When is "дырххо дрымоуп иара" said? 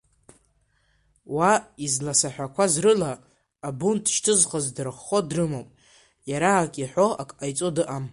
4.75-6.51